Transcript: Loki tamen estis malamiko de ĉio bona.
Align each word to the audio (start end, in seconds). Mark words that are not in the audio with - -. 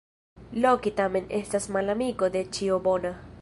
Loki 0.63 0.93
tamen 1.01 1.27
estis 1.41 1.69
malamiko 1.77 2.31
de 2.37 2.43
ĉio 2.59 2.81
bona. 2.89 3.15